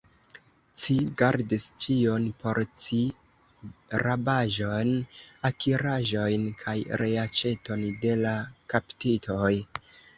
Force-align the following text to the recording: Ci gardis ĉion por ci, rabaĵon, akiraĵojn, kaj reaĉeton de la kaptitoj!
Ci 0.85 0.95
gardis 1.21 1.65
ĉion 1.85 2.25
por 2.45 2.61
ci, 2.85 3.03
rabaĵon, 4.05 4.91
akiraĵojn, 5.53 6.51
kaj 6.67 6.79
reaĉeton 7.07 7.89
de 8.07 8.21
la 8.27 8.37
kaptitoj! 8.75 9.57